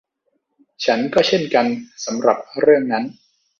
[0.85, 1.65] ฉันก็เช่นกัน
[2.05, 3.03] สำหรับเรื่องนั้น